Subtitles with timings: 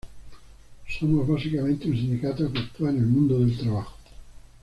[0.99, 3.95] Somos básicamente un sindicato que actúa en el mundo del trabajo.